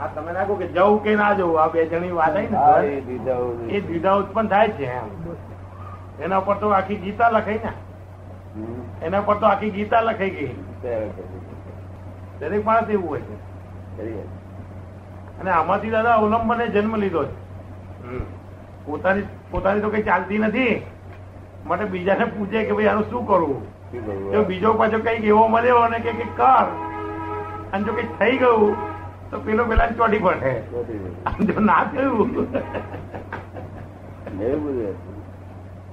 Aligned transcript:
આ 0.00 0.06
તમે 0.06 0.32
નાખો 0.32 0.54
કે 0.54 0.66
જવું 0.66 1.02
કે 1.02 1.16
ના 1.16 1.32
જવું 1.32 1.62
આ 1.62 1.66
બે 1.66 1.86
જણી 1.86 2.10
વાત 2.10 2.36
આવી 2.36 2.48
ને 2.48 3.76
એ 3.76 3.80
દ્વિધા 3.80 4.12
ઉત્પન્ન 4.12 4.48
થાય 4.48 4.68
છે 4.68 4.84
એમ. 4.84 5.10
એના 6.20 6.40
પર 6.40 6.54
તો 6.54 6.68
આખી 6.68 6.96
ગીતા 6.96 7.30
લખાઈ 7.30 7.60
ને. 7.64 7.72
એના 9.06 9.20
પર 9.20 9.36
તો 9.36 9.46
આખી 9.46 9.70
ગીતા 9.70 10.00
લખાઈ 10.00 10.30
ગઈ. 10.30 10.54
દરેક 12.40 12.64
માણસ 12.64 12.90
એવું 12.90 13.08
હોય 13.08 13.20
છે. 13.20 13.36
અને 15.40 15.50
આમાંથી 15.50 15.90
દાદા 15.90 16.14
અવલંબને 16.14 16.66
જન્મ 16.66 16.96
લીધો 16.96 17.24
છે. 17.24 17.34
પોતાની 18.86 19.22
પોતાની 19.50 19.80
તો 19.80 19.90
કઈ 19.90 20.02
ચાલતી 20.02 20.38
નથી. 20.38 20.82
માટે 21.66 21.84
બીજાને 21.84 22.24
પૂછે 22.24 22.64
કે 22.64 22.72
ભાઈ 22.72 22.86
આનું 22.86 23.10
શું 23.10 23.26
કરવું? 23.26 23.60
જો 24.32 24.44
બીજો 24.44 24.74
પાછો 24.74 24.98
કંઈક 24.98 25.24
એવો 25.24 25.48
મળ્યો 25.48 25.76
અને 25.76 25.98
કે 25.98 26.12
કર. 26.36 26.66
અને 27.72 27.84
જો 27.84 27.92
કઈ 27.92 28.08
થઈ 28.18 28.36
ગયું 28.36 28.76
તો 29.30 29.36
પેલો 29.40 29.64
પેલા 29.64 29.88
ચોટી 29.88 30.18
પડે. 30.18 30.52
જો 31.46 31.60
ના 31.60 31.82
થયું. 31.84 32.48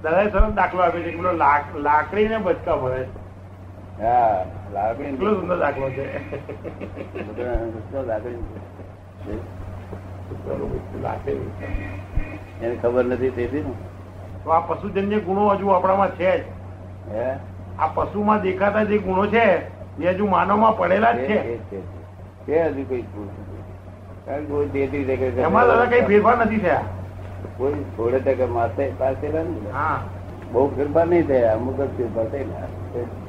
દાદાએ 0.03 0.29
સરસ 0.31 0.53
દાખલો 0.53 0.81
આપે 0.83 0.99
છે. 1.01 1.11
પેલો 1.11 1.31
લાકડી 1.81 2.27
ને 2.27 2.37
બચકા 2.37 2.75
ભરે 2.75 3.03
છે. 3.03 3.09
હા 4.03 4.37
લાકડી 4.73 5.09
કેટલો 5.11 5.33
સુંદર 5.35 5.57
દાખલો 5.57 5.89
છે. 5.89 6.05
એને 12.61 12.75
ખબર 12.75 13.03
નથી 13.05 13.31
તેથી 13.31 13.65
તો 14.43 14.49
આ 14.51 14.61
પશુજન્ય 14.61 15.19
ગુણો 15.19 15.49
હજુ 15.49 15.69
આપણામાં 15.69 16.11
છે 16.11 16.31
જ. 16.37 16.43
હે? 17.11 17.27
આ 17.79 17.87
પશુમાં 17.87 18.41
દેખાતા 18.41 18.85
જે 18.85 18.97
ગુણો 18.99 19.25
છે 19.27 19.45
એ 19.99 20.13
હજુ 20.13 20.27
માનવમાં 20.27 20.77
પડેલા 20.77 21.13
જ 21.13 21.19
છે, 21.27 21.37
છે 22.47 22.55
હજુ 22.65 22.83
કોઈ 22.89 23.05
કારણ 24.25 24.45
કે 24.45 24.51
કોઈ 24.51 24.69
તેત્રીસ 24.73 25.39
એમાં 25.47 25.89
કઈ 25.91 26.03
ફેરફાર 26.09 26.35
નથી 26.45 26.61
થયા. 26.65 26.85
કોઈ 27.57 27.83
થોડે 27.97 28.19
ટકા 28.19 28.47
માથે 28.55 28.83
પાસેલા 28.99 29.45
હા. 29.73 29.99
બહુ 30.53 30.63
ફેરફાર 30.75 31.05
નહીં 31.07 31.27
થયા 31.27 31.53
અમુક 31.53 31.77
જ 31.77 31.87
ફેરફાર 31.97 32.25
થયેલા. 32.31 32.67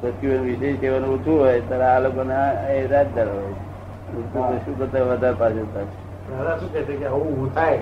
સચિવ 0.01 0.31
વિજય 0.43 0.71
સેવાનું 0.79 1.13
ઓછું 1.15 1.39
હોય 1.39 1.61
ત્યારે 1.69 1.87
આ 1.87 1.99
લોકો 1.99 2.21
એ 2.75 2.81
રાજદાર 2.87 3.27
હોય 3.27 3.53
શું 4.65 4.75
કરતા 4.79 5.05
વધારે 5.11 5.37
પાછળ 5.39 5.69
થાય. 5.73 5.87
દાદા 6.27 6.57
શું 6.59 6.69
કહે 6.73 6.81
છે 6.83 6.97
કે 6.97 7.05
આવું 7.05 7.27
ઊભું 7.29 7.51
થાય 7.53 7.81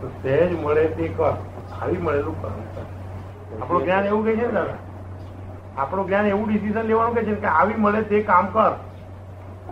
તો 0.00 0.06
સહેજ 0.22 0.50
મળે 0.62 0.84
તે 0.96 1.08
કર 1.18 1.34
આવી 1.80 2.00
મળેલું 2.06 2.36
કર 2.40 2.50
આપણું 3.60 3.82
જ્ઞાન 3.84 4.06
એવું 4.06 4.24
કે 4.24 4.32
છે 4.38 4.46
ને 4.46 4.52
દાદા? 4.52 4.78
આપણું 5.76 6.06
જ્ઞાન 6.06 6.26
એવું 6.26 6.48
ડિસિઝન 6.48 6.86
લેવાનું 6.86 7.14
કે 7.16 7.22
છે 7.24 7.34
કે 7.42 7.48
આવી 7.58 7.78
મળે 7.78 8.02
તે 8.04 8.22
કામ 8.22 8.46
કર. 8.56 8.72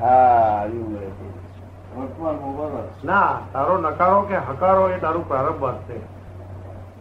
હા 0.00 0.66
મળે 0.66 1.06
છે. 1.06 1.28
ના 3.04 3.38
તારો 3.52 3.78
નકારો 3.78 4.20
કે 4.20 4.36
હકારો 4.36 4.88
એ 4.88 4.98
તારું 4.98 5.28
પ્રારંભ 5.28 5.64
હશે 5.64 6.00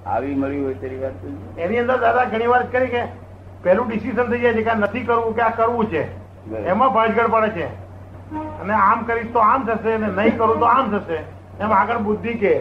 આવી 0.05 0.35
મળ્યું 0.35 0.65
હોય 0.65 0.73
તેની 0.73 0.99
વાત 0.99 1.59
એની 1.59 1.79
અંદર 1.79 1.97
દાદા 1.97 2.25
ઘણી 2.25 2.47
વાર 2.47 2.63
કરી 2.63 2.87
કે 2.87 3.03
પેલું 3.63 3.87
ડિસિઝન 3.87 4.23
થઈ 4.23 4.39
જાય 4.39 4.53
છે 4.53 4.63
કે 4.63 4.73
નથી 4.73 5.03
કરવું 5.03 5.35
કે 5.35 5.41
આ 5.41 5.49
કરવું 5.49 5.85
છે. 5.85 6.03
એમાં 6.65 6.93
ભાજગડ 6.93 7.27
પડે 7.27 7.49
છે. 7.49 7.67
અને 8.61 8.73
આમ 8.73 9.03
કરીશ 9.03 9.31
તો 9.33 9.39
આમ 9.39 9.65
થશે 9.65 9.93
અને 9.93 10.07
નહીં 10.07 10.37
કરું 10.37 10.59
તો 10.59 10.65
આમ 10.65 10.97
થશે. 10.97 11.19
એમ 11.59 11.73
આગળ 11.73 11.97
બુદ્ધિ 11.97 12.33
કે. 12.33 12.59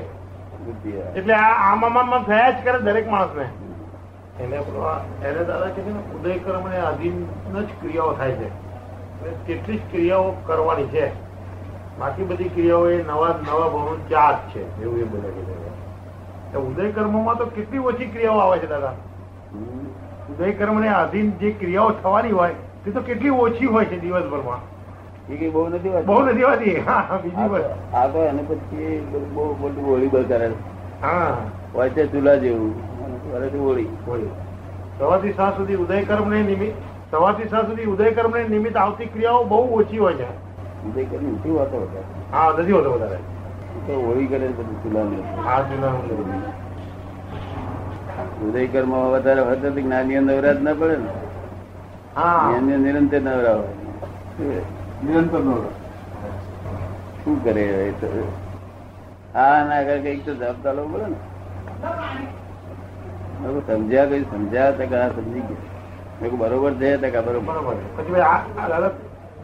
બુદ્ધિ 0.64 0.90
એટલે 0.90 1.34
આ 1.34 1.72
આમ 1.72 1.84
આમાં 1.84 2.22
થયા 2.22 2.50
જ 2.50 2.64
કરે 2.64 2.78
દરેક 2.78 3.08
માણસને. 3.08 3.46
એને 4.40 4.56
એને 5.24 5.44
દાદા 5.44 5.66
કે 5.66 5.82
છે 5.82 5.90
ને 5.90 6.00
ઉદય 6.14 6.38
કર્મ 6.38 6.64
અને 6.64 6.78
અધીન 6.78 7.26
જ 7.54 7.66
ક્રિયાઓ 7.80 8.12
થાય 8.12 8.32
છે. 8.32 8.67
જ 9.24 9.78
ક્રિયાઓ 9.90 10.32
કરવાની 10.46 10.86
છે. 10.86 11.28
બાકી 11.98 12.22
બધી 12.22 12.48
ક્રિયાઓ 12.48 12.90
એ 12.90 13.02
નવા 13.02 13.28
નવા 13.28 13.68
ભવનું 13.68 14.08
ચાર્જ 14.08 14.36
છે 14.36 14.82
એવું 14.82 14.98
એ 14.98 15.04
બધા 15.04 15.28
કે 16.52 16.58
ઉદય 16.58 16.92
કર્મમાં 16.92 17.36
તો 17.36 17.46
કેટલી 17.46 17.78
ઓછી 17.78 18.06
ક્રિયાઓ 18.06 18.38
આવે 18.38 18.58
છે 18.58 18.66
દાદા? 18.66 18.92
ઉદય 20.30 20.52
કર્મ 20.52 20.80
ને 20.80 20.88
આધીન 20.88 21.30
જે 21.30 21.50
ક્રિયાઓ 21.50 21.90
થવાની 21.90 22.30
હોય 22.30 22.50
તે 22.84 22.90
તો 22.90 23.00
કેટલી 23.00 23.30
ઓછી 23.30 23.66
હોય 23.66 23.84
છે 23.84 23.98
દિવસભરમાં. 24.00 24.60
એ 25.28 25.48
બહુ 25.50 25.68
નથી 25.68 25.88
બહુ 26.04 26.22
નથી 26.22 26.42
હોતી? 26.42 26.80
હા 26.80 27.20
બીજી 27.22 27.48
વાત. 27.48 27.94
આ 27.94 28.06
તો 28.06 28.18
એને 28.22 28.42
પછી 28.42 29.06
બહુ 29.34 29.56
મોટું 29.60 29.86
હોળી 29.86 30.08
કરે 30.08 30.50
હા. 31.02 31.36
હોય 31.74 31.90
છે 31.90 32.12
ચૂલા 32.12 32.36
જેવું. 32.36 32.74
હોય. 34.06 34.22
સવારથી 34.98 35.32
સાંજ 35.32 35.56
સુધી 35.56 35.74
ઉદય 35.74 36.02
કર્મ 36.02 36.28
ને 36.28 36.42
નિમિત્ત 36.42 36.87
સવારથી 37.10 37.48
સાંજ 37.48 37.68
સુધી 37.68 37.84
ઉદય 37.84 38.10
કર્મ 38.10 38.32
ને 38.36 38.48
નિમિત્ત 38.48 38.76
આવતી 38.76 39.06
ક્રિયાઓ 39.06 39.44
બહુ 39.44 39.60
ઓછી 39.78 39.98
હોય 39.98 40.14
છે. 40.14 40.28
ઉદય 40.86 41.04
કરીને 41.04 41.32
નથી 41.32 41.50
વાતો 41.50 41.76
હતા 41.82 42.38
હા 42.38 42.50
નથી 42.58 42.72
હોતો 42.72 42.90
વધારે. 42.92 43.18
તો 43.86 43.92
હોળી 44.06 44.26
કરે 44.26 44.46
છે 44.48 44.56
બધું 44.56 44.82
ચૂલાની 44.82 45.22
હા 45.44 45.60
જૂના 45.62 45.94
ઉદય 48.44 48.66
કર્મ 48.66 48.92
વધારે 49.12 49.40
હોય 49.40 49.56
તો 49.56 49.70
જ્ઞાનીઓ 49.70 50.20
નવરાજ 50.20 50.62
ના 50.62 50.74
પડે 50.74 50.96
ને. 50.96 51.10
હા. 52.16 52.50
જ્ઞાનીઓ 52.50 52.78
નિરંતર 52.78 53.20
નવરા 53.20 53.54
હોય. 53.54 54.62
નિરંતર 55.04 55.40
નવરા 55.40 55.74
શું 57.24 57.44
કરે 57.44 57.62
એ 57.62 57.90
તો? 57.90 58.06
હા 59.34 59.64
ના 59.64 59.82
કરે 59.82 59.98
કંઈક 59.98 60.26
તો 60.26 60.34
જવાબદાર 60.34 60.74
લેવું 60.74 60.92
પડે 60.92 61.06
ને. 61.06 61.16
સમજ્યા 63.66 64.06
કઈ? 64.06 64.22
સમજ્યા 64.22 64.70
તો 64.70 64.86
ઘણા 64.86 65.08
સમજી 65.08 65.40
ગયા. 65.40 65.67
મેં 66.22 66.38
બરોબર 66.38 66.72
છે. 66.74 66.96
તો 66.96 67.10
કે 67.10 67.20
બરોબર. 67.20 67.52
બરોબર 67.52 67.74
પછી 67.96 68.12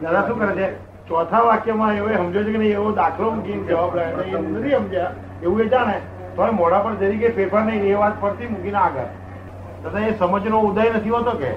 દાદા 0.01 0.27
શું 0.27 0.39
કરે 0.39 0.55
છે? 0.55 0.67
ચોથા 1.07 1.39
વાક્યમાં 1.39 1.93
એવો 1.93 2.07
સમજો 2.07 2.43
છે 2.43 2.51
કે 2.51 2.57
નહીં 2.57 2.71
એવો 2.71 2.91
દાખલો 2.91 3.31
મૂકીને 3.31 3.63
જવાબ 3.63 3.97
છે. 3.97 4.29
એ 4.29 4.39
નથી 4.39 4.71
સમજ્યા. 4.71 5.11
એવું 5.43 5.61
એ 5.61 5.67
જાણે. 5.67 5.93
તો 6.35 6.51
મોઢા 6.51 6.79
પર 6.79 6.95
જરી 6.95 7.17
કે 7.17 7.29
ફેરફાર 7.29 7.65
નહીં 7.65 7.83
એ 7.83 7.93
વાત 7.93 8.21
પરથી 8.21 8.47
મૂકીને 8.47 8.77
આગળ. 8.77 9.07
દાદા 9.83 9.99
એ 9.99 10.13
સમજનો 10.19 10.59
ઉદય 10.59 10.89
નથી 10.89 11.09
હોતો 11.09 11.31
કે. 11.31 11.51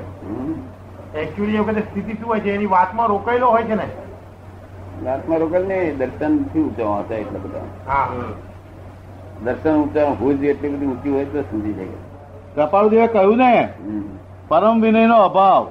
એકચ્યુઅલી 1.18 1.56
એ 1.56 1.58
વખતે 1.58 1.80
સ્થિતિ 1.80 2.12
શું 2.12 2.28
હોય 2.28 2.40
છે? 2.40 2.54
એની 2.54 2.66
વાતમાં 2.66 3.08
રોકાયેલો 3.08 3.46
હોય 3.46 3.62
છે 3.62 3.74
ને? 3.74 3.88
વાતમાં 5.04 5.38
રોકાયેલ 5.38 5.66
ને 5.66 5.94
દર્શનથી 5.98 6.60
ઊંચા 6.60 6.98
હતા 6.98 7.14
એટલા 7.14 7.38
બધા. 7.38 7.92
હા. 7.92 8.08
દર્શન 9.44 9.70
ઊંચા 9.70 10.04
ભૂજ 10.04 10.44
એટલી 10.44 10.68
બધી 10.68 10.86
ઊંચી 10.86 11.10
હોય 11.10 11.24
તો 11.24 11.42
સમજી 11.42 11.72
જાય. 11.72 11.86
કપાળદેવે 12.56 13.06
કહ્યું 13.06 13.36
ને. 13.36 13.68
પરમ 14.48 14.80
વિનય 14.80 15.06
નો 15.06 15.16
અભાવ 15.22 15.64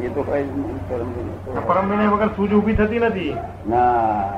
એ 0.00 0.08
તો 0.08 0.22
કઈ 0.22 0.44
પરમ 0.88 1.08
વિનય 1.12 1.60
પરમ 1.60 1.90
વિનય 1.90 2.06
વગર 2.08 2.28
સૂઝ 2.36 2.52
ઊભી 2.54 2.74
થતી 2.74 2.98
નથી. 2.98 3.36
ના. 3.68 4.32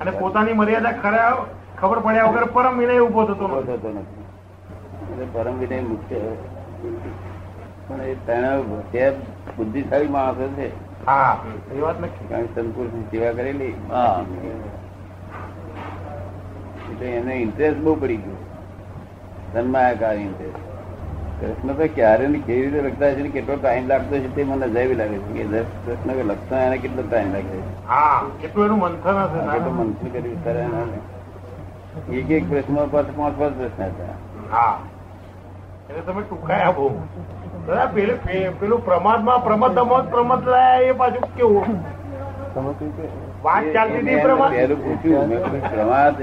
અને 0.00 0.10
પોતાની 0.10 0.52
મર્યાદા 0.52 0.92
ખરા 0.92 1.32
ખબર 1.80 1.98
પડ્યા 1.98 2.24
વગર 2.24 2.44
પરમ 2.46 2.78
વિનય 2.78 2.98
ઊભો 3.00 3.24
થતો 3.24 3.46
થતો 3.62 3.88
નથી. 3.90 4.24
એટલે 5.10 5.26
પરમ 5.32 5.58
વિનય 5.58 5.80
મુખ્ય 5.80 6.20
પણ 7.88 8.00
એ 8.00 8.16
છે 8.92 9.10
બુદ્ધિશાળી 9.56 10.08
માણસો 10.08 10.48
છે 10.48 10.66
હા 11.06 11.36
એ 11.76 11.80
વાત 11.80 12.00
નક્કી. 12.00 12.28
કારણની 12.28 13.04
સેવા 13.10 13.32
કરેલી 13.32 13.74
હા. 13.90 14.24
એટલે 16.90 17.06
એને 17.06 17.34
ઇન્ટરેસ્ટ 17.34 17.80
બહુ 17.80 17.94
પડી 17.94 18.16
ગયો. 18.16 18.43
તન્માયાકાર 19.54 20.16
ઇન્ટરેસ્ટ 20.16 20.62
કૃષ્ણ 21.40 21.72
તો 21.72 21.86
ક્યારે 21.94 22.26
ને 22.28 22.38
કેવી 22.38 22.70
રીતે 22.70 22.88
લખતા 22.88 23.10
છે 23.10 23.28
કેટલો 23.28 23.56
ટાઈમ 23.56 23.86
લાગતો 23.86 24.18
છે 24.18 24.34
તે 24.34 24.44
મને 24.44 24.64
અજાયબી 24.64 24.94
લાગે 24.94 25.18
છે. 25.18 25.44
કે 25.44 25.62
કૃષ્ણ 25.86 26.12
કે 26.12 26.22
લખતા 26.22 26.60
એને 26.60 26.78
કેટલો 26.78 27.02
ટાઈમ 27.02 27.32
લાગે 27.32 27.48
છે. 27.48 27.62
કેટલું 28.40 28.64
એનું 28.66 28.78
મંથન 28.78 29.20
હશે 29.24 29.38
કેટલું 29.52 29.76
મંથન 29.76 30.08
કરી 30.08 30.28
વિચારે 30.28 30.60
એના 30.60 30.86
એક 32.12 32.30
એક 32.30 32.50
પ્રશ્ન 32.50 32.74
પાંચ 32.74 33.08
પાંચ 33.16 33.38
પાંચ 33.38 33.54
પ્રશ્ન 33.56 33.82
હતા. 33.82 34.14
હા. 34.52 34.74
એટલે 35.90 36.02
તમે 36.02 36.22
ટૂંકાયા 36.22 36.70
બહુ 36.70 36.90
દાદા 37.66 37.86
પેલું 37.86 38.18
પેલું 38.60 38.84
પ્રમાદમાં 38.84 39.44
પ્રમદમોદ 39.44 40.10
પ્રમદ 40.10 40.48
લાયા 40.48 40.90
એ 40.90 40.92
પાછું 40.92 41.36
કેવું? 41.36 41.64
તમે 42.54 42.72
પ્રમાદ 42.80 43.33
પહેલું 43.44 44.78
પૂછ્યું 44.84 45.32
પ્રમાદ 45.70 46.14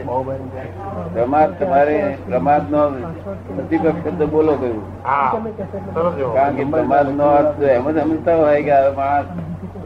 પ્રમાદ 1.14 1.50
તમારે 1.60 1.98
પ્રમાદ 2.28 2.64
નો 2.72 2.82
પ્રતિપક્ષ 3.48 4.00
શબ્દ 4.04 4.22
બોલો 4.34 4.54
કહ્યું. 4.62 4.84
કારણ 6.34 6.56
કે 6.56 6.64
પ્રમાદ 6.64 7.08
નો 7.16 7.28
અર્થ 7.40 7.62
એમ 7.62 7.86
જ 7.92 7.94
સમજતા 8.02 8.36
હોય 8.36 8.62
કે 8.64 8.74
હવે 8.74 8.92
માણસ 8.98 9.26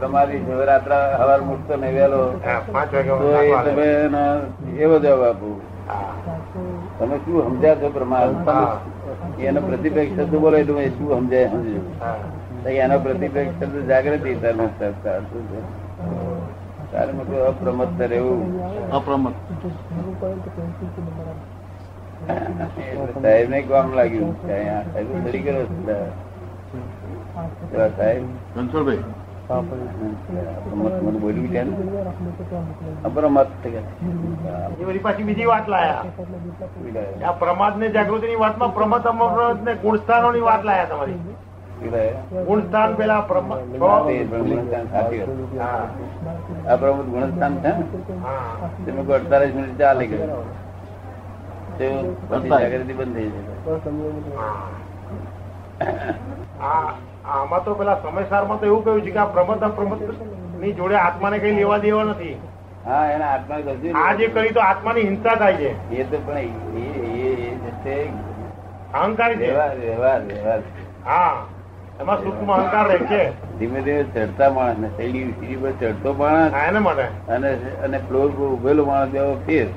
તમારી. 0.01 0.41
રાત્રે 0.67 0.99
હવાર 1.21 1.39
મૂકતો 1.41 1.73
ને 1.75 1.89
વહેલો. 1.91 2.21
તો 3.21 3.29
એ 3.43 3.53
તમે 3.65 3.87
એવો 4.79 4.95
જવાબ 4.99 5.23
આપો. 5.29 5.49
તમે 6.99 7.15
શું 7.17 7.37
સમજ્યા 7.47 7.75
છો 7.75 7.89
પ્રમાદ. 7.89 8.29
એનો 9.39 9.59
પ્રતિપક્ષ 9.61 10.13
શબ્દ 10.17 10.33
બોલો 10.45 10.57
એટલે 10.57 10.87
શું 10.89 11.09
સમજાય 11.15 11.47
સમજ્યું. 11.47 11.85
એનો 12.83 12.95
પ્રતિપક્ષ 12.99 13.51
શબ્દ 13.59 13.75
જાગૃતિ 13.89 14.31
ધર્મ 14.35 14.61
સંસ્કાર 14.67 15.19
શું 15.21 15.43
છે? 15.49 15.84
તારે 16.91 17.11
અપ્રમત્ત 17.47 18.01
રહેવું 18.01 18.41
અપ્રમત 18.91 19.35
સાહેબ 23.21 23.49
ને 23.49 23.61
કામ 23.61 23.93
લાગ્યું? 23.93 24.35
સાહેબ 24.41 25.07
ફરી 25.23 25.39
ગયો 25.39 25.65
સાહેબ? 27.97 28.23
રણછોડભાઈ 28.55 29.03
બોલ્યું 31.19 31.47
છે 34.91 34.99
પાછી 34.99 35.23
બીજી 35.23 35.45
વાત 35.45 35.69
લાયા. 35.69 36.03
આ 37.25 37.31
પ્રમાદ 37.31 37.77
ને 37.77 37.89
જાગૃતિ 37.89 38.27
ની 38.27 38.35
વાતમાં 38.35 38.73
પ્રમત 38.73 39.05
અમૃત 39.05 39.61
ને 39.63 39.75
ગુણસ્થાનો 39.75 40.31
ની 40.31 40.39
વાત 40.41 40.65
લાયા 40.65 40.85
તમારી. 40.85 41.19
ગુણસ્થાન 42.43 42.95
પેલા 42.95 43.19
અપ્રમુખ 46.67 47.07
ગુણસ્થાન 47.07 47.55
છે 47.57 47.71
ને 47.71 47.83
તમે 48.85 49.13
અડતાલીસ 49.15 49.53
મિનિટ 49.55 49.77
ચાલે 49.79 50.05
ગયું 50.07 50.31
જાગૃતિ 52.51 52.93
બંધ 52.93 53.15
થઈ 53.15 53.29
જાય 53.29 53.75
આમાં 57.29 57.61
તો 57.61 57.75
પેલા 57.75 57.97
સમયસારમાં 58.01 58.59
તો 58.59 58.65
એવું 58.65 58.83
કહ્યું 58.83 59.01
છે 59.01 59.11
કે 59.11 59.19
આ 59.19 59.29
પ્રમત 59.29 59.63
અપ્રમતની 59.63 60.73
જોડે 60.73 60.95
આત્માને 60.97 61.37
કઈ 61.39 61.53
લેવા 61.53 61.79
દેવા 61.79 62.05
નથી 62.05 62.35
હા 62.85 63.05
એના 63.09 63.31
આત્મા 63.31 63.59
આ 64.01 64.13
જે 64.13 64.25
કરી 64.29 64.53
તો 64.53 64.61
આત્માની 64.61 65.03
હિંસા 65.03 65.35
થાય 65.37 65.57
છે 65.57 65.69
એ 65.97 66.05
તો 66.05 66.17
પણ 66.19 66.39
એ- 66.39 66.95
અહંકારી 68.95 69.37
વ્યવહાર 69.37 69.73
વ્યવહાર 69.77 70.21
વ્યવહાર 70.23 70.61
હા 71.05 71.35
એમાં 72.01 72.17
સુખમાં 72.23 72.59
અહંકાર 72.61 72.85
રહે 72.87 72.97
છે? 73.09 73.21
ધીમે 73.59 73.79
ધીમે 73.81 74.03
ચડતા 74.05 74.49
માણસ 74.49 74.79
ને 74.79 74.87
સીડી 74.97 75.27
સીડી 75.35 75.59
પર 75.61 75.71
ચડતો 75.81 76.11
માણસ 76.13 76.57
એને 76.61 76.79
માટે 76.79 77.05
અને 77.35 77.49
અને 77.85 77.97
ફ્લોર 78.07 78.27
પર 78.31 78.47
ઉભેલો 78.55 78.83
માણસ 78.85 79.11
બેવો 79.11 79.33
ફેર. 79.45 79.67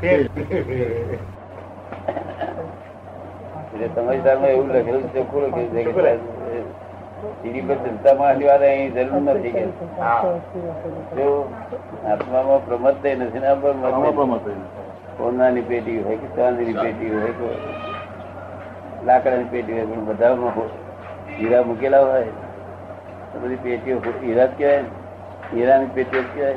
એટલે 3.73 3.87
સમાચારમાં 3.95 4.51
એવું 4.51 4.69
લખેલું 4.69 5.05
છે 5.05 5.21
ચોખ્ખું 5.21 5.43
લખેલું 5.45 5.71
છે 5.75 5.83
કે 5.85 5.93
સીડી 7.43 7.65
પર 7.69 7.77
ચડતા 7.85 8.15
માણસની 8.15 8.49
વાત 8.51 8.63
અહીં 8.63 8.91
જરૂર 8.95 9.23
નથી 9.27 9.53
કે 9.53 9.63
જો 11.17 11.29
આત્મામાં 12.11 12.61
પ્રમત 12.67 12.97
થઈ 13.03 13.15
નથી 13.15 13.43
ને 13.47 13.51
થઈ. 14.45 14.59
સોનાની 15.19 15.65
પેટી 15.71 16.01
હોય 16.03 16.17
કે 16.17 16.29
ચાંદીની 16.37 16.77
પેટી 16.83 17.15
હોય 17.15 17.33
કે 17.39 17.49
લાકડાની 19.07 19.51
પેટી 19.55 19.75
હોય 19.75 19.87
પણ 19.87 20.05
બધામાં 20.11 20.55
હીરા 21.39 21.63
મૂકેલા 21.63 22.01
હોય 22.01 22.25
તો 23.33 23.41
બધી 23.41 23.57
પેટીઓ 23.57 23.99
હીરા 23.99 24.47
જ 24.47 24.49
કહેવાય 24.59 24.83
ને. 24.83 24.89
હીરાની 25.55 25.87
પેટીઓ 25.87 26.23
જ 26.23 26.25
કહેવાય. 26.35 26.55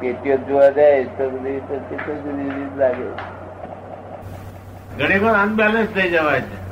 પેટીઓ. 0.00 0.36
જોવા 0.36 0.70
જાય 0.70 1.04
તો 1.04 1.30
બધી 1.30 1.60
જુદી 1.60 2.44
જુદી 2.44 2.78
લાગે. 2.78 3.04
ઘણી 4.98 5.18
વાર 5.18 5.34
અનબેલેન્સ 5.34 5.88
થઈ 5.88 6.10
જવાય 6.10 6.40
છે. 6.40 6.68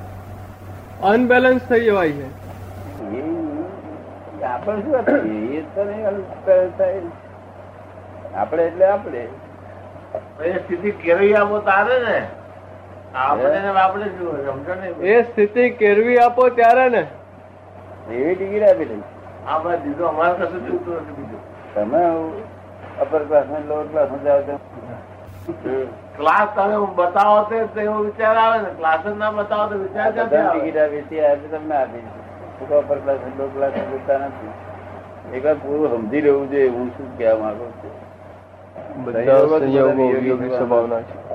અનબેલેન્સ 1.02 1.61
થઈ 1.61 1.85
જવાય 1.85 2.12
છે. 2.12 2.47
આપણે 4.43 4.82
શું 4.82 4.97
એ 5.55 5.61
તો 5.61 5.85
નહીં 5.85 6.06
અનબેલેન્સ 6.06 6.73
થાય. 6.79 7.00
આપણે 8.35 8.62
એટલે 8.62 8.87
આપણે. 8.87 9.29
એ 10.44 10.59
સ્થિતિ 10.59 10.91
કેવી 10.91 11.35
આપો 11.35 11.59
તારે 11.59 11.99
ને. 11.99 12.29
એ 15.00 15.23
સ્થિતિ 15.23 15.70
કેળવી 15.70 16.19
આપો 16.19 16.49
ત્યારે 16.49 16.88
ને. 16.88 17.06
એવી 18.11 18.35
ટિકિટ 18.35 18.62
આપી 18.62 18.85
બીજું. 18.85 19.03
તમે 21.75 22.05
અપર 23.00 23.25
ક્લાસમાં 23.25 23.67
લોઅર 23.69 23.87
ક્લાસમાં 23.87 24.25
જાઓ 24.25 24.41
ક્લાસ 26.17 26.49
તમે 26.55 26.76
બતાવો 26.97 27.43
તે 27.43 27.67
તો 27.75 27.81
એવો 27.81 27.99
વિચાર 27.99 28.37
આવે 28.37 28.58
ને. 28.62 28.69
ક્લાસ 28.79 29.00
જ 29.06 29.19
ના 29.19 29.31
બતાવો 29.31 29.67
તો 29.73 29.79
વિચાર? 29.79 30.12
ટિકિટ 30.12 30.76
આપી 30.76 31.00
હતી 31.00 31.20
આપી 31.20 31.49
તમને 31.49 31.76
આપી 31.76 32.02
છે. 32.61 32.75
અપર 32.75 32.99
ક્લાસ 32.99 33.19
લોઅર 33.38 33.50
ક્લાસ 33.56 33.73
જોતા 33.73 34.19
નથી. 34.19 34.52
એક 35.35 35.44
વાર 35.44 35.55
પૂરું 35.55 35.91
સમજી 35.91 36.20
લેવું 36.20 36.50
જોઈએ 36.50 36.69
હું 36.69 36.91
શું 36.97 37.19
કહેવા 37.19 37.38
માંગુ 37.38 37.64
છું. 37.64 37.94
બધા 39.05 39.38
સંયોગો 39.59 40.56
સંભાવના 40.59 41.00
છે. 41.00 41.25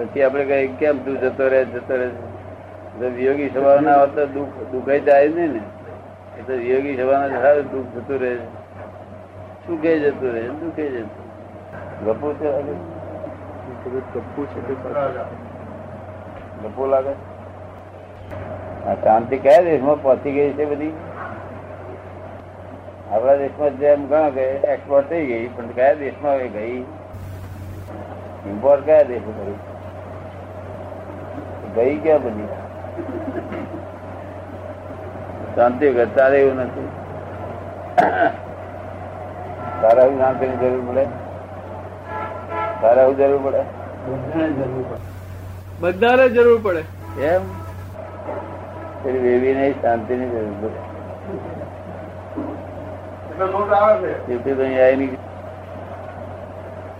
પછી 0.00 0.22
આપણે 0.22 0.44
કઈ 0.44 0.66
કેમ 0.66 0.98
તું 1.04 1.20
જતો 1.20 1.48
રહે 1.48 1.64
જતો 1.64 1.96
રહે? 1.96 2.08
જો 3.00 3.08
વિયોગી 3.16 3.48
સ્વભાવ 3.48 3.80
ના 3.80 3.96
હોત 3.96 4.14
તો 4.14 4.26
દુઃખ 4.26 4.60
દુઃખાઈ 4.72 5.00
જાય 5.00 5.28
જ 5.28 5.38
નહીં 5.38 5.52
ને. 5.52 5.62
એ 6.38 6.42
તો 6.46 6.52
વિયોગી 6.52 6.96
સ્વભાવ 6.96 7.32
ના 7.32 7.42
સારું 7.42 7.66
દુઃખ 7.72 7.96
જતું 7.96 8.18
રહે. 8.20 8.32
સુખે 9.66 9.98
જતું 9.98 10.32
રહે 10.34 10.42
દુઃખે 10.60 10.86
જતું 10.88 11.28
ગપુ 12.04 12.28
છે 12.32 12.48
ગપ્પુ 14.14 14.46
છે 14.46 14.60
તે 14.66 14.74
સાચું. 14.82 15.38
ગપુ 16.62 16.86
લાગે? 16.86 17.14
આ 18.86 18.94
શાંતિ 19.04 19.38
કયા 19.38 19.62
દેશમાં 19.62 20.02
પહોંચી 20.02 20.32
ગઈ 20.32 20.52
છે 20.52 20.64
બધી? 20.64 20.92
આપણા 23.12 23.34
દેશમાં 23.34 23.78
જેમ 23.78 24.06
ગણો 24.06 24.30
કે 24.30 24.46
એક્સપોર્ટ 24.76 25.08
થઈ 25.08 25.26
ગઈ 25.26 25.48
પણ 25.56 25.66
કયા 25.66 25.94
દેશમાં 25.94 26.34
હવે 26.34 26.48
ગઈ? 26.48 26.84
ઇમ્પોર્ટ 28.46 28.84
કયા 28.84 29.02
દેશો 29.02 29.32
કરી? 29.40 29.58
ગઈ 31.74 31.96
ગયા 31.98 32.18
બધી? 32.20 32.48
શાંતિ 35.54 35.86
કરતા 35.92 36.28
એવું 36.36 36.60
નથી. 36.60 36.88
તારા 39.80 40.04
એવું 40.04 40.18
શાંતિની 40.20 40.58
જરૂર 40.62 40.82
પડે? 40.88 41.04
તારા 42.80 43.04
એવું 43.04 43.16
જરૂર 43.18 43.40
પડે? 43.42 43.62
બધાને 45.80 46.26
જરૂર 46.30 46.60
પડે. 46.62 46.82
એમ 47.24 47.42
પેલી 49.02 49.22
બેબી 49.22 49.54
ને 49.54 49.66
શાંતિ 49.74 50.12
ની 50.16 50.30
જરૂર 50.30 50.54
પડે. 50.62 50.80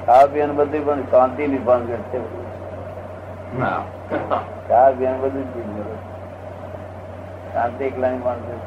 ખાવા 0.00 0.28
પીવાનું 0.28 0.56
બધું 0.60 0.84
પણ 0.86 1.02
શાંતિ 1.10 1.48
ની 1.48 1.62
ભાન 1.62 1.82
છે 1.88 2.18
ખાવા 4.10 4.92
બેન 4.92 5.14
બધું 5.22 5.44
જ 5.44 5.52
ચીજ 5.54 5.66
મળે 5.68 5.96
શાંતિ 7.52 7.84
એકલા 7.84 8.10
ની 8.10 8.22
માણસ. 8.24 8.64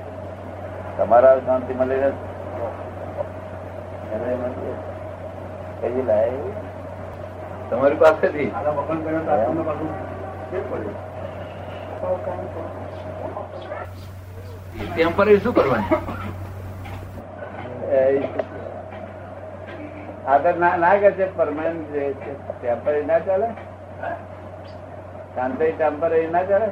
તમારા 0.97 1.35
શાંતિ 1.45 1.73
મળી. 1.73 2.11
કઈ 5.81 6.03
લાય? 6.03 6.31
તમારી 7.69 7.95
પાસેથી? 7.95 8.49
ટેમ્પરરી 14.87 15.39
શું 15.39 15.53
કરવાનું? 15.53 16.01
આગળ 20.27 20.57
ના 20.57 20.77
ના 20.77 20.95
કે 20.97 21.11
છે 21.11 21.25
પરમાનન્ટ 21.35 21.91
જે 21.93 22.03
છે. 22.21 22.31
ટેમ્પરરી 22.51 23.05
ના 23.05 23.19
ચાલે? 23.19 23.49
શાંતિ 25.35 25.71
ટેમ્પરરી 25.71 26.27
ના 26.27 26.43
ચાલે? 26.43 26.65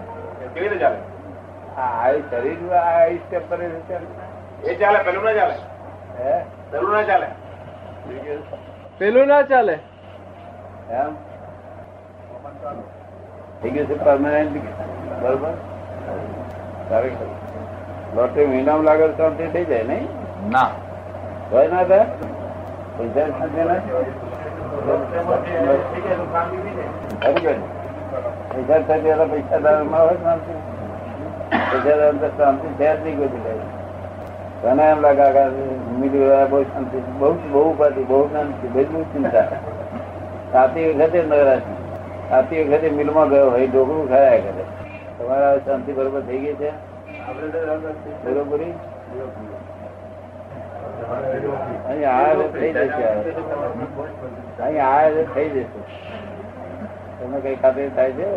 કેવી 0.53 0.69
રીતે 0.69 0.79
ચાલે? 0.79 0.97
આ 1.77 2.11
શરીર 2.31 2.73
આયુષ 2.73 3.19
ટેમ્પરરી 3.29 3.69
ચાલે 3.89 4.07
એ 4.63 4.75
ચાલે 4.75 4.99
પેલું 4.99 5.23
ના 5.23 5.33
ચાલે? 5.33 5.55
હે? 6.19 6.43
પેલું 6.71 6.91
ના 6.91 7.03
ચાલે? 7.03 7.27
પેલું 8.97 9.27
ના 9.27 9.41
ચાલે? 9.41 9.79
એમ? 10.91 11.11
થઈ 13.61 13.69
ગયું 13.69 13.87
છે 13.87 13.93
પરમાનન્ટ 13.93 14.55
બરોબર? 15.21 15.53
સારું. 16.89 17.13
લોટરી 18.15 18.47
મહિનામાં 18.47 18.85
લાગે 18.85 19.07
તો 19.07 19.17
શાંતિ 19.17 19.47
થઈ 19.47 19.65
જાય 19.65 19.83
નહીં? 19.83 20.07
ના. 20.49 20.69
હોય 21.51 21.67
ના 21.67 21.83
થાય? 21.83 22.05
પૈસા 27.21 27.80
પૈસા 28.11 28.79
થતી 28.87 29.11
હતા 29.11 29.25
પૈસા 29.25 29.57
દારમાં 29.57 30.01
હોય 30.01 30.17
શાંતિ. 30.23 30.53
પૈસા 31.49 31.97
દાર 31.97 32.13
તો 32.13 32.27
શાંતિ 32.37 32.67
છે 32.67 32.97
જ 32.97 33.03
નહીં 33.03 33.17
કોઈ 33.17 33.27
જગ્યાએ. 33.27 33.69
તને 34.61 34.83
એમ 34.83 34.99
લાગે 34.99 35.21
રહ્યા 36.23 36.45
બહુ 36.45 36.63
શાંતિ. 36.63 36.97
બહુ 37.19 37.33
બહુ 37.51 37.71
ઉપાધિ 37.71 38.03
બહુ 38.03 38.27
શાંતિ 38.27 38.67
બહુ 38.67 39.03
ચિંતા. 39.03 39.45
સાતી 40.51 40.93
વખતે 40.93 41.23
નવરાશી 41.23 41.77
સાતી 42.29 42.63
વખતે 42.63 42.89
મિલમાં 42.89 43.29
ગયો 43.29 43.49
હોય 43.49 43.67
ઢોકળું 43.67 44.09
ખાયા 44.09 44.29
કરે. 44.29 44.63
તમારા 45.19 45.57
શાંતિ 45.57 45.91
બરોબર 45.91 46.21
થઈ 46.21 46.37
ગઈ 46.37 46.53
છે? 46.53 46.71
બરોબરી? 48.25 48.73
અહીં 51.87 52.09
આ 52.09 52.33
થઈ 52.33 52.73
જશે 52.73 53.03
અહીં 54.63 54.85
આ 54.85 55.09
થઈ 55.35 55.49
જશે. 55.49 56.20
તમે 57.21 57.37
કઈ 57.39 57.55
ખાતરી 57.55 57.89
થાય 57.95 58.11
છે? 58.11 58.27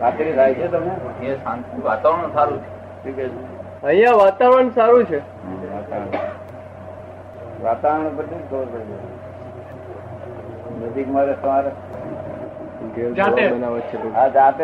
ખાતરી 0.00 0.32
થાય 0.38 0.54
છે 0.54 0.66
તમને? 0.72 0.94
એ 1.26 1.34
શાંતિ 1.44 1.82
વાતાવરણ 1.84 2.32
સારું 2.36 2.58
છે? 2.62 2.70
અહીંયા 3.82 4.14
વાતાવરણ 4.22 4.70
સારું 4.78 5.04
છે. 5.04 5.20
વાતાવરણ. 7.62 8.10
બધું 8.16 8.40
જ 8.40 8.42
ખબર 8.50 8.66
પડે? 8.72 8.96
નજીક 10.80 11.08
મારે 11.14 11.34
તમારે 11.42 11.70
જાતે? 13.16 13.44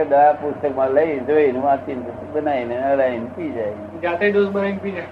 દવા 0.05 0.33
પુસ્તક 0.33 0.63
પુસ્તકમાં 0.63 0.91
લઈ 0.91 1.15
જોઈ 1.29 1.51
વાંચી 1.67 1.97
બનાવીને 2.35 3.27
પી 3.37 3.51
જાય. 3.53 3.75
જાતે 4.03 4.25
ડોઝ 4.31 4.51
બનાવીને 4.51 4.81
પી 4.83 4.95
જાય. 4.97 5.11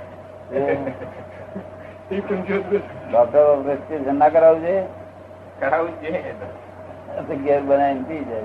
ડોક્ટર 3.11 3.45
પ્રેસ્ક્રિપ્શન 3.65 4.17
ના 4.19 4.29
કરાવવું 4.29 4.63
છે 6.03 6.11
ઘેર 7.23 7.61
બનાવીને 7.61 8.02
પી 8.09 8.25
જાય. 8.25 8.42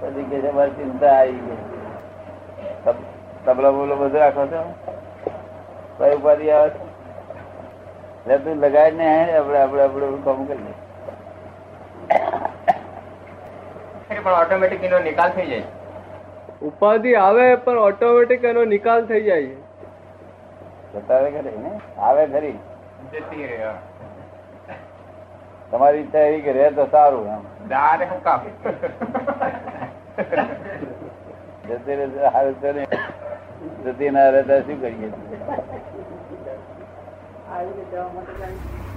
પછી 0.00 0.22
કે 0.22 0.40
છે 0.40 0.50
મારી 0.50 0.70
ચિંતા 0.70 1.06
આવી 1.06 1.32
ગઈ. 1.32 1.56
તબ- 2.84 3.44
તબલા 3.44 3.70
બોલો 3.70 3.96
બધું 3.96 4.18
રાખો 4.18 4.46
છો? 4.46 4.74
કઈ 5.98 6.16
ઉપાધિ 6.16 6.50
આવે 6.50 6.70
છે? 6.70 6.90
તું 8.38 8.56
લગાય 8.56 8.90
ને 8.90 9.36
આપણે 9.36 9.58
આપણે 9.58 9.82
આપણે 9.82 10.06
કામ 10.24 10.44
કરી 10.44 10.58
લઈએ. 10.58 10.72
પણ 14.20 14.32
ઓટોમેટિક 14.32 14.84
એનો 14.84 14.98
નિકાલ 14.98 15.30
થઈ 15.30 15.46
જાય. 15.46 15.62
ઉપાધિ 16.62 17.14
આવે 17.14 17.56
પણ 17.56 17.78
ઓટોમેટિક 17.78 18.44
એનો 18.44 18.64
નિકાલ 18.64 19.06
થઈ 19.06 19.22
જાય. 19.22 19.46
બતાવે 20.94 21.30
ખરી 21.30 21.58
ને? 21.58 22.00
આવે 22.00 22.26
ખરી. 22.26 22.52
જતી 23.12 23.46
રહે 23.46 23.64
હા. 23.64 23.78
તમારી 25.70 25.98
ઈચ્છા 25.98 26.18
એવી 26.18 26.40
કે 26.40 26.52
રહે 26.52 26.70
તો 26.70 26.84
સારું 26.90 27.26
એમ. 27.26 27.42
જતી 31.68 31.96
રહે 31.96 32.06
સારું 32.32 32.60
તો 32.60 32.72
નહીં. 32.72 32.86
જતી 33.84 34.10
ના 34.10 34.28
રહે 34.30 34.60
શું 34.60 34.80
કરીએ? 34.80 35.10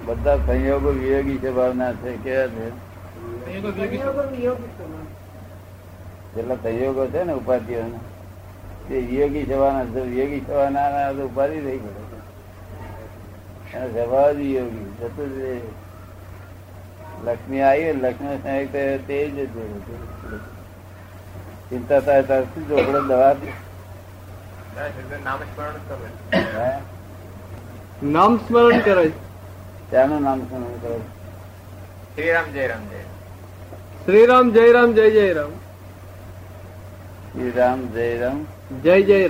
બધા 0.05 0.37
સંયોગો 0.37 0.89
વિયોગી 0.89 1.37
છે 1.37 1.51
ભાવના 1.51 1.93
છે? 1.93 2.15
કેવા 2.23 2.47
છે 2.47 2.65
જેટલા 6.35 6.55
સંયોગો 6.63 7.05
છે 7.05 7.23
ને 7.23 7.33
ઉપાધિઓ 7.33 7.83
તે 8.87 8.95
વિયોગી 8.99 9.45
થવાના 9.45 9.85
છે. 9.85 10.01
વિયોગી 10.01 10.41
થવાના 10.47 10.89
ના 10.89 11.23
ઉપાધિ 11.23 11.61
થઈ 11.61 11.77
ગયો 11.77 12.03
એનો 13.73 13.87
સ્વભાવ 13.87 14.31
જ 14.31 14.35
વિયોગી 14.35 14.87
જતું 15.01 15.29
જ. 15.35 15.61
લક્ષ્મી 17.23 17.61
આવી 17.61 17.93
લક્ષ્મી 17.93 18.65
તે 19.07 19.29
જ 19.29 19.47
ચિંતા 21.69 21.99
થાય 21.99 22.23
તાર 22.23 22.43
શું 22.43 22.67
જોગડો 22.67 23.01
દવા 23.01 23.35
નામ 28.03 28.37
સ્મરણ 28.37 28.79
કરે. 28.79 29.09
ત્યાંનું 29.89 30.21
નામ 30.21 30.39
સ્મરણ 30.39 30.63
કરે. 30.63 30.97
શ્રીરામ 32.15 32.51
જયરામ 32.51 32.89
જય. 32.89 32.99
શ્રીરામ 34.05 34.51
જયરામ 34.51 34.93
જય 34.93 35.11
જયરામ. 35.11 35.51
શ્રીરામ 37.33 37.87
જય 37.87 38.17
રામ 38.17 38.43
શ્રી 38.43 39.01
રામ 39.01 39.01
જય 39.01 39.01
જયરામ. 39.01 39.01
જય 39.01 39.01
જય 39.01 39.27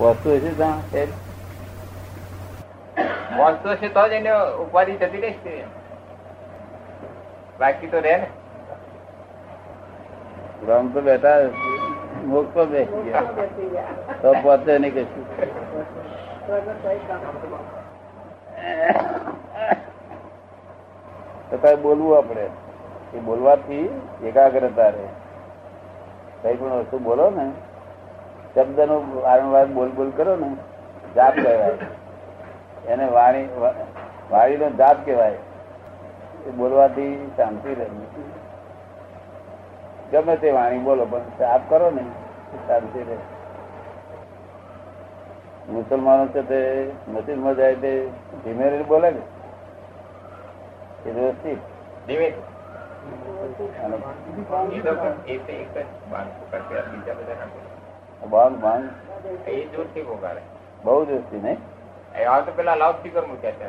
વસ્તુ 0.00 0.38
છે 0.38 0.56
ત્યાં? 0.56 1.29
છે 3.40 3.46
વાંચતો 3.46 3.74
છે 3.74 3.88
તો 3.88 4.08
જ 4.08 4.12
એને 4.12 4.30
ઉપાધિ 4.54 4.92
જતી 4.92 5.20
રહેશે. 5.20 5.44
તે. 5.44 5.64
બાકી 7.60 7.86
તો 7.86 8.00
રે 8.00 8.16
ને. 8.16 8.26
રામ 10.68 10.88
તો 10.88 11.00
બેઠા 11.00 11.36
મોક્ષ 12.24 12.54
પર 12.54 12.66
બેસી 12.66 13.02
ગયા. 13.02 13.20
તો 14.22 14.32
પહોંચે 14.32 14.78
નહીં 14.78 14.94
કશું 14.94 15.26
તો 21.50 21.56
કઈ 21.56 21.76
બોલવું 21.76 22.18
આપણે. 22.18 22.46
એ 23.14 23.18
બોલવાથી 23.18 24.02
એકાગ્રતા 24.24 24.88
રહે. 24.88 25.08
કઈ 26.42 26.56
પણ 26.56 26.66
વસ્તુ 26.66 26.98
બોલો 26.98 27.30
ને. 27.30 27.50
શબ્દનું 28.54 29.22
વારંવાર 29.22 29.66
બોલ 29.66 29.88
બોલ 29.88 30.10
કરો 30.10 30.36
ને. 30.36 30.56
જાપ 31.14 31.34
કહેવાય. 31.34 31.99
એને 32.86 33.04
વાણી 33.08 33.48
વાણીનો 34.30 34.70
જાપ 34.70 35.04
કહેવાય. 35.04 35.32
એ 36.46 36.50
બોલવાથી 36.50 37.30
શાંતિ 37.36 37.74
રહે. 37.74 37.86
ગમે 40.12 40.36
તે 40.36 40.50
વાણી 40.50 40.78
બોલો 40.78 41.04
પણ 41.04 41.18
જાપ 41.18 41.60
કરો 41.68 41.90
ને 41.90 42.02
શાંતિ 42.66 42.98
રહે. 42.98 43.16
મુસલમાનો 45.72 46.26
છે 46.26 46.42
તે 46.42 46.90
મસ્જિદમાં 47.08 47.54
જાય 47.54 47.74
તે 47.74 48.08
ધીમે 48.44 48.82
બોલે 48.82 49.10
ને. 49.10 49.20
એ 51.08 51.12
વ્યવસ્થિત. 51.12 51.58
ધીમે 52.06 52.34
જોરથી 59.64 60.02
બહુ 60.84 61.04
દોસ્તી 61.04 61.40
નહીં? 61.40 61.56
હવે 62.14 62.42
તો 62.42 62.52
પેલા 62.56 62.74
લાઉડ 62.74 62.94
સ્પીકર 62.94 63.26
મૂક્યા 63.26 63.50
છે 63.50 63.68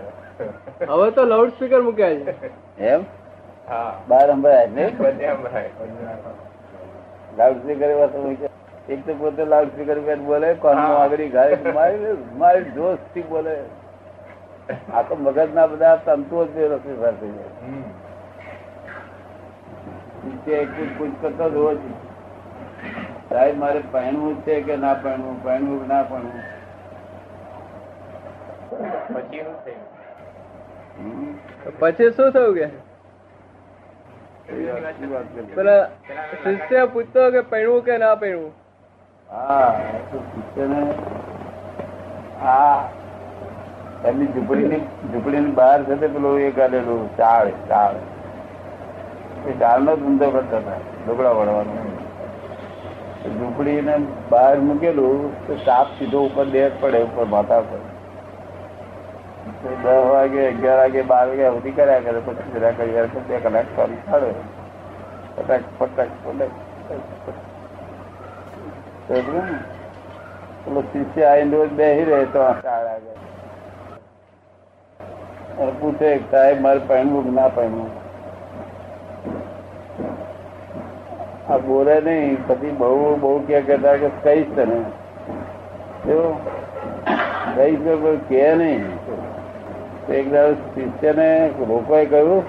હવે. 0.87 1.11
તો 1.11 1.25
લાઉડ 1.25 1.49
સ્પીકર 1.49 1.81
મૂક્યા 1.81 2.09
છે. 2.09 2.81
એમ? 2.83 3.03
હા. 3.69 4.01
બાર 4.07 4.27
સંભળાય 4.27 4.67
નહીં. 4.67 4.97
બધે 4.97 5.27
સંભળાય. 5.27 5.69
લાઉડ 7.37 7.57
સ્પીકર 7.57 7.85
એવા 7.85 8.07
એક 8.89 9.05
તો 9.05 9.13
પોતે 9.13 9.45
લાઉડ 9.45 9.67
સ્પીકર 9.67 9.99
બોલે 10.15 10.55
આગળ 10.73 11.27
ગાય. 11.29 11.57
મારી 11.73 12.17
મારી 12.37 12.63
જોશથી 12.63 13.21
બોલે. 13.21 13.57
આ 14.93 15.01
તો 15.01 15.15
મગજના 15.15 15.67
બધા 15.67 15.95
તંતુઓ 15.95 16.45
જ 16.45 16.57
રસી 16.57 16.97
સાથે 17.01 17.27
જાય 17.27 17.49
નીચે 20.25 20.51
એક 20.51 21.21
કરતો 21.21 21.73
જ 21.73 21.77
જ. 21.77 21.79
સાહેબ 23.29 23.57
મારે 23.57 23.81
પહેણવું 23.91 24.41
છે 24.41 24.61
કે 24.61 24.75
ના 24.75 24.93
પહેણવું? 24.93 25.43
પહેણવું 25.43 25.81
કે 25.81 25.93
ના 25.93 26.03
પહેણવું? 26.03 26.60
પછી 28.71 29.39
શું 29.39 29.55
થયું 29.63 29.81
હમ. 30.97 31.33
પછી 31.79 32.09
શું 32.11 32.31
થયું 32.31 32.55
કે? 32.55 32.67
પેલા 35.55 35.81
શિષ્ય 36.43 36.87
પૂછતો 36.87 37.25
કે 37.31 37.41
પહેરવું 37.49 37.83
કે 37.83 37.97
ના 37.97 38.15
પહેરવું 38.15 38.51
હા 39.29 39.67
શિષ્યને 40.29 40.79
એમની 44.03 44.29
ઝૂંપડીની 44.29 44.81
ઝૂંપડીની 45.05 45.53
બહાર 45.53 45.77
છે 45.85 45.99
પેલું 46.05 46.39
એ 46.41 46.49
કાઢેલું 46.53 47.03
ચાળ 47.17 47.53
ચાળ. 47.67 47.97
એ 49.47 49.53
ચાળનો 49.59 49.95
ધંધો 49.97 50.31
કરતા 50.31 50.61
હતા 50.61 50.79
ઢોકળા 50.97 51.33
વળવાનો. 51.33 51.73
ઝૂંપડીને 53.29 53.95
બહાર 54.29 54.55
મૂકેલું 54.63 55.19
તો 55.47 55.57
સાપ 55.65 55.87
સીધો 55.97 56.23
ઉપર 56.25 56.45
દેહ 56.51 56.67
પડે 56.81 57.03
ઉપર 57.03 57.25
માથા 57.27 57.61
પર. 57.63 57.81
દસ 59.61 59.83
વાગે 59.85 60.41
અગિયાર 60.43 60.77
વાગે 60.77 61.01
બાર 61.05 61.25
વાગ્યા 61.25 61.53
સુધી 61.53 61.73
કર્યા 61.73 62.01
કરે 62.01 62.21
પછી 62.21 62.53
જરા 62.53 62.73
કરી 62.73 62.93
વાર 62.93 63.07
બે 63.25 63.41
કલાક 63.41 63.67
ચાલુ 63.75 63.97
ચાલે 64.05 64.29
પટક 65.35 65.63
પટક 65.79 66.11
પટક 66.23 66.53
તો 69.05 69.11
એટલું 69.15 69.45
ને 69.45 69.57
પેલો 70.63 70.83
શિષ્ય 70.87 71.27
આવીને 71.27 71.53
રોજ 71.55 71.71
બેસી 71.73 72.05
રહે 72.05 72.21
તો 72.27 72.45
ચાળ 72.61 72.87
આગળ 72.87 73.19
અને 75.57 75.71
પૂછે 75.75 76.07
કે 76.07 76.29
સાહેબ 76.31 76.57
મારે 76.61 76.81
પહેરવું 76.85 77.23
કે 77.23 77.31
ના 77.31 77.49
પહેરવું 77.51 77.89
આ 81.49 81.59
બોલે 81.61 81.93
નહીં 82.01 82.35
પછી 82.45 82.73
બહુ 82.77 82.89
બહુ 83.19 83.31
ક્યાં 83.43 83.65
કહેતા 83.65 83.95
કે 83.97 84.09
કહીશ 84.19 84.51
તને 84.53 84.79
કેવું 86.01 86.35
કહીશ 87.53 87.79
તો 87.83 87.93
કોઈ 87.99 88.21
કહે 88.27 88.43
નહીં 88.57 88.83
તો 88.99 89.00
એક 90.19 90.31
દાડો 90.31 90.53
શિષ્યને 90.73 91.27
લોકોએ 91.67 92.05
કહ્યું 92.13 92.41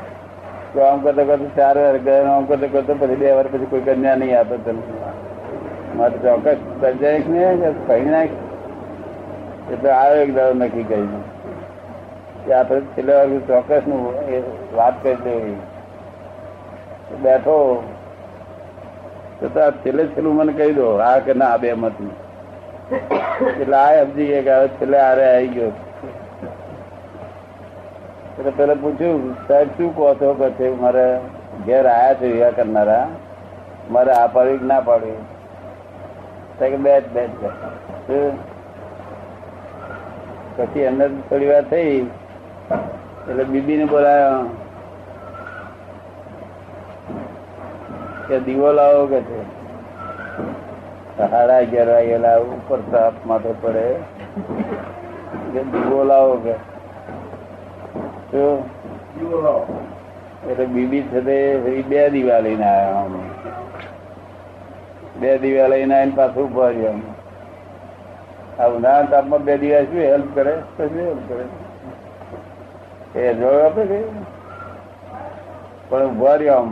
કે 0.73 0.81
આમ 0.85 1.02
કરતા 1.02 1.26
કરતા 1.31 1.50
ચાર 1.57 1.75
વાર 1.78 1.99
ગયા 2.07 2.31
આમ 2.31 2.47
કરતા 2.47 2.71
કરતા 2.73 2.97
પછી 3.00 3.19
બે 3.21 3.35
વાર 3.38 3.45
પછી 3.52 3.69
કોઈ 3.73 3.85
કન્યા 3.88 4.14
નહીં 4.23 4.38
આપે 4.38 4.57
તને. 4.64 4.83
મારે 5.97 6.16
ચોક્કસ 6.25 6.64
સર્જાઈશ 6.81 7.28
ને 7.35 7.42
કહી 7.88 8.07
નાખ 8.14 8.35
એટલે 9.73 9.90
આવ્યો 9.90 10.25
એક 10.25 10.33
દાડો 10.38 10.54
નક્કી 10.54 10.87
કરીને. 10.90 11.21
કે 12.47 12.54
આપણે 12.54 12.81
છેલ્લે 12.97 13.12
વાર 13.19 13.28
ચોક્કસનું 13.50 14.02
વાત 14.76 14.95
કરી 15.02 15.21
દેવી. 15.25 15.61
બેઠો. 17.23 17.59
તો 19.38 19.49
તો 19.54 19.61
આ 19.61 19.71
છેલ્લે 19.87 20.02
છેલ્લું 20.16 20.37
મને 20.37 20.52
કહી 20.59 20.73
દો, 20.73 20.90
હા 21.04 21.19
કે 21.19 21.33
ના 21.45 21.54
બે 21.62 21.73
મત 21.75 21.97
એટલે 23.61 23.76
આ 23.76 24.04
સમજી 24.04 24.26
ગયા 24.26 24.42
કે 24.42 24.52
હવે 24.59 24.69
છેલ્લે 24.81 24.99
આરે 25.07 25.25
આવી 25.31 25.54
ગયો. 25.57 25.73
એટલે 28.32 28.52
પેલા 28.52 28.74
પૂછ્યું 28.74 29.22
સાહેબ 29.48 29.68
શું 29.76 29.90
કહો 29.94 30.14
છો 30.14 30.30
કે 30.34 30.48
છે 30.58 30.70
મારે 30.76 31.04
ઘેર 31.66 31.84
આયા 31.86 32.14
છે 32.14 32.32
વિવાહ 32.32 32.52
કરનારા 32.52 33.04
મારે 33.90 34.12
આ 34.12 34.28
પાડવી 34.28 34.58
કે 34.58 34.66
ના 34.66 34.80
પાડવી 34.80 35.20
તો 36.58 36.64
કે 36.72 36.78
બે 36.86 36.94
જ 36.96 37.04
બે 37.14 37.22
જ 37.28 37.32
છે. 37.40 37.50
શું? 38.06 38.34
પછી 40.56 40.84
એમને 40.84 41.06
થોડી 41.28 41.50
વાર 41.52 41.64
થઈ 41.70 41.94
એટલે 42.70 43.44
બીબી 43.44 43.76
ને 43.76 43.86
બોલાયો 43.86 44.42
કે 48.28 48.36
દીવો 48.40 48.72
લાવો 48.72 49.06
કે 49.06 49.20
છે 49.28 49.38
સાડા 51.16 51.58
અગિયાર 51.58 51.90
વાગે 51.90 52.18
લાવો 52.18 52.44
ઉપર 52.56 52.80
તાપ 52.92 53.14
માથે 53.24 53.50
પડે 53.62 53.86
કે 55.52 55.60
દીવો 55.72 56.04
લાવો 56.04 56.36
કે 56.44 56.54
શું 56.58 56.72
એટલે 60.50 60.64
બીબી 60.66 61.02
છે 61.02 61.20
બે 61.88 62.00
દીવા 62.12 62.40
લઈને 62.40 62.64
આવ્યા 62.64 63.04
અમે. 63.04 63.20
બે 65.20 65.38
દીવા 65.42 65.68
લઈને 65.72 65.94
આવીને 65.96 66.16
પાછું 66.16 66.44
ઊભા 66.44 66.70
આ 68.60 68.68
ઉનાળા 68.76 69.10
તાપમાં 69.10 69.44
બે 69.44 69.54
દીવા 69.64 69.84
શું 69.90 70.00
હેલ્પ 70.00 70.28
કરે? 70.34 70.54
શું 70.76 70.88
હેલ્પ 70.96 71.22
કરે? 71.28 71.44
એ 73.20 73.34
જોયો 73.34 73.62
આપે 73.66 73.82
કે 73.92 74.00
પણ 75.90 76.06
ઊભા 76.08 76.36
આમ 76.56 76.68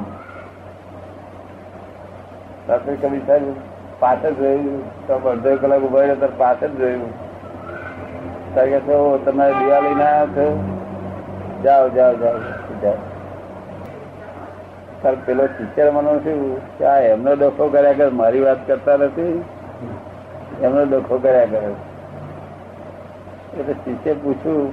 રાત્રે 2.68 2.94
કદી 2.96 3.22
સાહેબ 3.26 3.46
પાછળ 4.00 4.34
જોયું 4.42 4.82
તો 5.06 5.12
અડધો 5.14 5.56
કલાક 5.56 5.82
ઊભા 5.82 6.02
રહ્યા, 6.02 6.20
ત્યારે 6.20 6.36
પાછળ 6.42 6.72
જોયું 6.82 7.10
તારે 8.54 8.68
કે 8.70 8.78
તો 8.86 8.96
દિવાળી 9.28 9.96
ના 10.04 10.20
થયું 10.34 10.79
જાઓ 11.64 11.88
જાઓ 11.88 12.14
જાઓ 12.14 12.38
જાઓ. 12.82 12.92
પેલો 15.26 15.46
ટીચર 15.46 15.90
મને 15.90 16.18
શું 16.18 16.60
કે 16.78 16.84
આ 16.84 17.00
એમનો 17.00 17.34
ડખો 17.34 17.68
કર્યા 17.68 17.92
કરે, 17.92 18.08
મારી 18.08 18.40
વાત 18.40 18.66
કરતા 18.66 18.96
નથી. 18.96 19.44
એમનો 20.62 20.84
ડખો 20.84 21.18
કર્યા 21.18 21.44
કરે. 21.44 21.72
એટલે 23.58 23.72
શિષ્ય 23.72 24.12
પૂછ્યું 24.12 24.72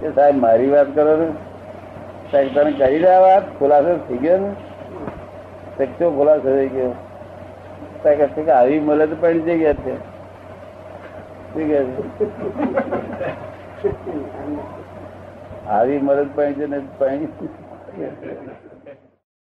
કે 0.00 0.12
સાહેબ, 0.12 0.36
મારી 0.36 0.70
વાત 0.70 0.94
કરો 0.94 1.16
ને? 1.16 1.28
સાહેબ, 2.32 2.48
તને 2.54 2.72
કરી 2.72 2.98
રહ્યા 2.98 3.20
વાત? 3.20 3.58
ખુલાસો 3.58 3.98
થઈ 4.08 4.16
ગયો 4.16 4.38
ને? 4.38 4.52
સચ્ચો 5.78 6.10
ખુલાસો 6.10 6.56
થઈ 6.56 6.68
ગયો? 6.68 6.90
સાહેબ 8.02 8.18
કહે 8.18 8.42
કે 8.42 8.50
આવી 8.50 8.80
મળે 8.80 9.06
તો 9.06 9.16
પડી 9.20 9.40
જઈ 9.40 9.58
ગયા 9.58 9.72
છે? 9.72 9.96
શું 11.54 11.68
કહે 11.68 11.84
આવી 15.66 15.98
મળે 15.98 16.24
પાણી 16.26 16.54
છે 16.54 16.66
ને 16.66 16.78
પડી 16.98 18.63